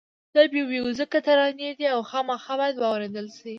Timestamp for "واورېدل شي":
2.79-3.49